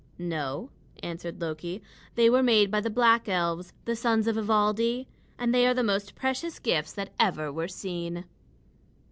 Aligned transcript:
"No," 0.17 0.71
answered 1.03 1.39
Loki; 1.39 1.83
"they 2.15 2.27
were 2.27 2.41
made 2.41 2.71
by 2.71 2.81
the 2.81 2.89
black 2.89 3.29
elves, 3.29 3.71
the 3.85 3.95
sons 3.95 4.25
of 4.25 4.35
Ivaldi. 4.35 5.05
And 5.37 5.53
they 5.53 5.67
are 5.67 5.75
the 5.75 5.83
most 5.83 6.15
precious 6.15 6.57
gifts 6.57 6.93
that 6.93 7.13
ever 7.19 7.51
were 7.51 7.67
seen." 7.67 8.25